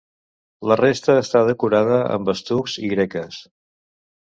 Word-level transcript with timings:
La 0.71 0.77
resta 0.79 1.17
està 1.25 1.43
decorada 1.51 2.01
amb 2.17 2.35
estucs 2.37 2.79
i 2.89 2.95
greques. 2.97 3.43